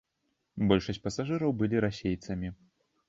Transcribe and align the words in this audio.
Большасць 0.71 1.01
пасажыраў 1.05 1.51
былі 1.59 1.85
расейцамі. 1.89 2.47